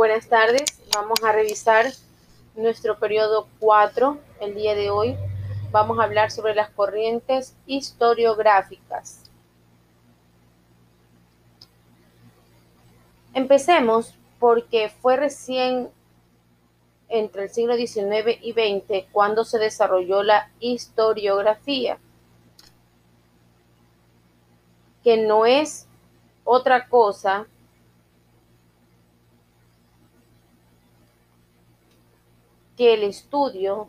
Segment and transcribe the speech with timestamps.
[0.00, 0.80] buenas tardes.
[0.94, 1.84] Vamos a revisar
[2.54, 5.14] nuestro periodo 4 el día de hoy.
[5.72, 9.24] Vamos a hablar sobre las corrientes historiográficas.
[13.34, 15.90] Empecemos porque fue recién
[17.10, 21.98] entre el siglo XIX y XX cuando se desarrolló la historiografía,
[25.04, 25.86] que no es
[26.44, 27.59] otra cosa que
[32.88, 33.88] el estudio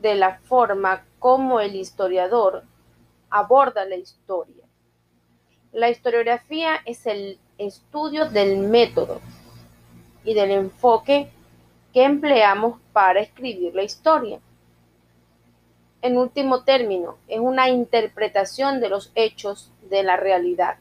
[0.00, 2.64] de la forma como el historiador
[3.30, 4.64] aborda la historia.
[5.72, 9.20] La historiografía es el estudio del método
[10.24, 11.30] y del enfoque
[11.92, 14.40] que empleamos para escribir la historia.
[16.02, 20.78] En último término, es una interpretación de los hechos de la realidad.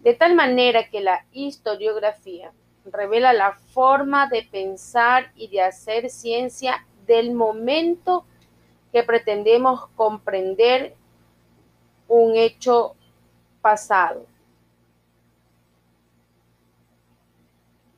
[0.00, 2.52] De tal manera que la historiografía
[2.84, 8.24] revela la forma de pensar y de hacer ciencia del momento
[8.92, 10.94] que pretendemos comprender
[12.08, 12.94] un hecho
[13.60, 14.26] pasado.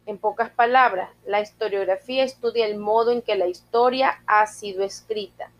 [0.06, 5.50] En pocas palabras, la historiografía estudia el modo en que la historia ha sido escrita,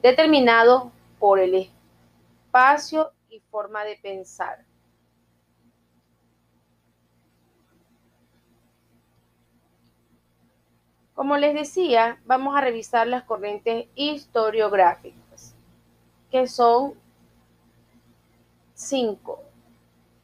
[0.00, 4.64] determinado por el espacio y forma de pensar.
[11.22, 15.54] Como les decía, vamos a revisar las corrientes historiográficas,
[16.32, 16.94] que son
[18.74, 19.40] cinco.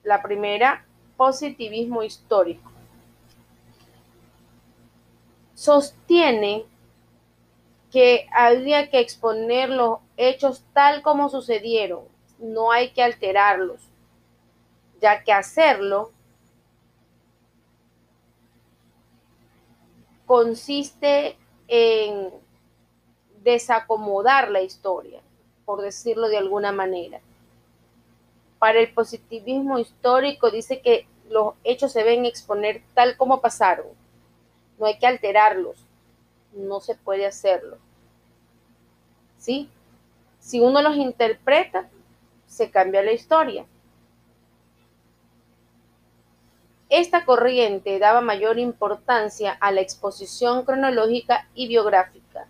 [0.03, 0.85] La primera,
[1.17, 2.73] positivismo histórico.
[5.55, 6.65] Sostiene
[7.93, 12.07] que había que exponer los hechos tal como sucedieron,
[12.41, 13.81] no hay que alterarlos,
[15.01, 16.11] ya que hacerlo
[20.29, 21.37] consiste
[21.69, 22.29] en
[23.43, 25.23] desacomodar la historia,
[25.65, 27.21] por decirlo de alguna manera.
[28.59, 33.87] Para el positivismo histórico dice que los hechos se deben exponer tal como pasaron.
[34.79, 35.79] No hay que alterarlos.
[36.53, 37.79] No se puede hacerlo.
[39.39, 39.71] ¿Sí?
[40.41, 41.89] Si uno los interpreta,
[42.47, 43.65] se cambia la historia.
[46.91, 52.49] Esta corriente daba mayor importancia a la exposición cronológica y biográfica.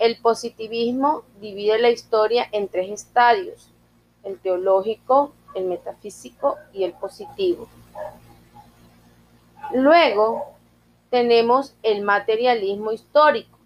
[0.00, 3.70] El positivismo divide la historia en tres estadios,
[4.24, 7.68] el teológico, el metafísico y el positivo.
[9.72, 10.56] Luego
[11.10, 13.56] tenemos el materialismo histórico.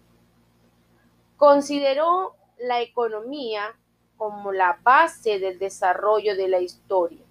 [1.35, 3.75] Consideró la economía
[4.17, 7.28] como la base del desarrollo de la historia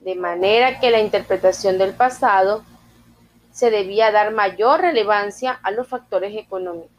[0.00, 2.64] de manera que la interpretación del pasado
[3.52, 6.90] se debía dar mayor relevancia a los factores económicos.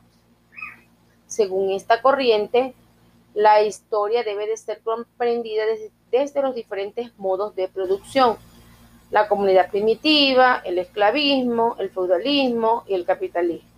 [1.25, 2.75] Según esta corriente,
[3.33, 5.63] la historia debe de ser comprendida
[6.11, 8.37] desde, los diferentes modos de producción,
[9.09, 13.69] la comunidad primitiva, el esclavismo, el feudalismo y el capitalismo.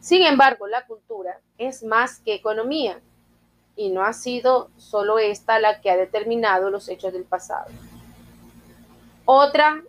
[0.00, 3.00] Sin embargo, la cultura es más que economía,
[3.80, 7.70] y no ha sido solo esta la que ha determinado los hechos del pasado.
[9.24, 9.82] Otra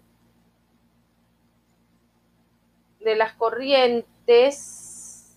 [3.02, 5.36] de las corrientes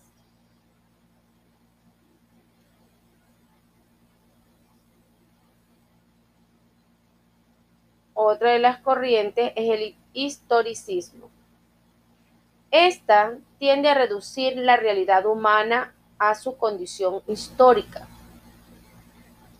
[8.13, 11.29] otra de las corrientes es el historicismo.
[12.71, 18.07] Esta tiende a reducir la realidad humana a su condición histórica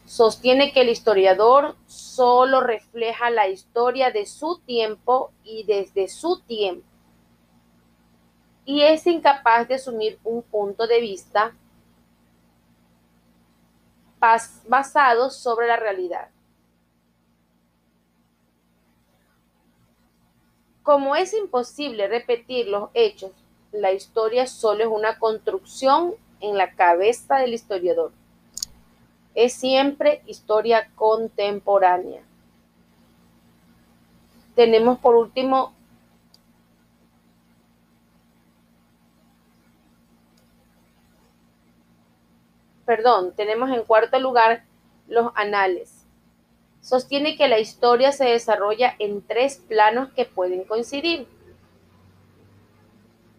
[0.05, 6.85] Sostiene que el historiador solo refleja la historia de su tiempo y desde su tiempo,
[8.66, 11.55] y es incapaz de asumir un punto de vista
[14.67, 16.29] basado sobre la realidad.
[20.81, 23.31] Como es imposible repetir los hechos,
[23.72, 28.11] la historia solo es una construcción en la cabeza del historiador
[29.35, 32.22] es siempre historia contemporánea.
[34.55, 35.73] Tenemos por último
[42.85, 44.64] perdón, tenemos en cuarto lugar
[45.08, 46.05] los anales.
[46.81, 51.28] Sostiene que la historia se desarrolla en tres planos que pueden coincidir.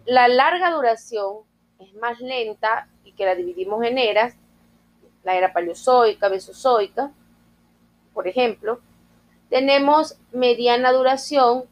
[0.05, 1.45] La larga duración
[1.79, 4.37] es más lenta y que la dividimos en eras
[5.27, 7.11] la era paleozoica, mesozoica,
[8.15, 8.81] por ejemplo.
[9.51, 11.65] Tenemos mediana duración,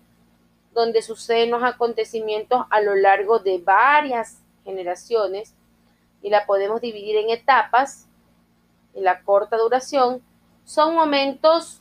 [0.73, 5.55] donde suceden los acontecimientos a lo largo de varias generaciones
[6.21, 8.09] y la podemos dividir en etapas.
[8.93, 10.21] Y la corta duración
[10.65, 11.81] son momentos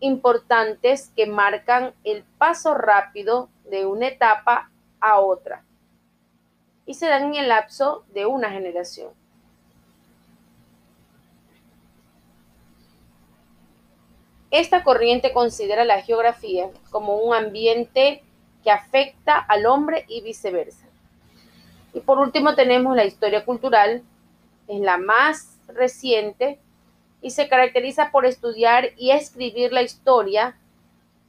[0.00, 4.68] importantes que marcan el paso rápido de una etapa
[5.00, 5.64] a otra
[6.86, 9.12] y se dan en el lapso de una generación.
[14.50, 18.22] Esta corriente considera la geografía como un ambiente
[18.64, 20.86] que afecta al hombre y viceversa.
[21.94, 24.02] Y por último tenemos la historia cultural,
[24.66, 26.58] es la más reciente
[27.22, 30.56] y se caracteriza por estudiar y escribir la historia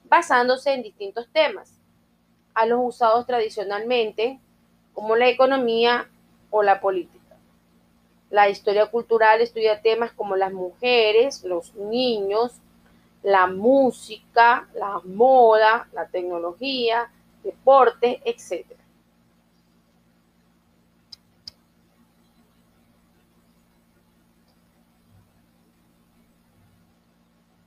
[0.05, 1.79] basándose en distintos temas,
[2.53, 4.39] a los usados tradicionalmente,
[4.93, 6.09] como la economía
[6.49, 7.37] o la política.
[8.29, 12.59] La historia cultural estudia temas como las mujeres, los niños,
[13.23, 17.09] la música, la moda, la tecnología,
[17.43, 18.65] deporte, etc.